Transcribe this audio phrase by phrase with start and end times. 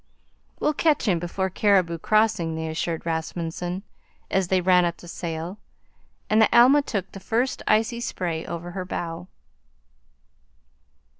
[0.59, 3.83] "We'll catch him before Cariboo Crossing," they assured Rasmunsen,
[4.31, 5.59] as they ran up the sail
[6.27, 9.27] and the Alma took the first icy spray over her bow.